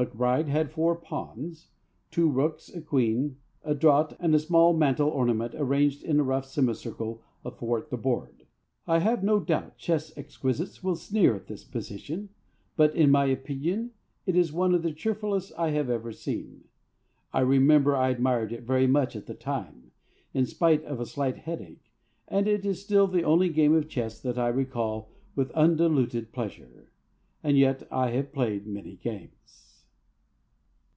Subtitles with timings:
[0.00, 1.70] MacBryde had four Pawns,
[2.12, 6.44] two Rooks, a Queen, a draught, and a small mantel ornament arranged in a rough
[6.44, 8.46] semicircle athwart the board.
[8.86, 12.28] I have no doubt chess exquisites will sneer at this position,
[12.76, 13.90] but in my opinion
[14.24, 16.68] it is one of the cheerfulest I have ever seen.
[17.32, 19.90] I remember I admired it very much at the time,
[20.32, 21.90] in spite of a slight headache,
[22.28, 26.92] and it is still the only game of chess that I recall with undiluted pleasure.
[27.42, 29.32] And yet I have played many games.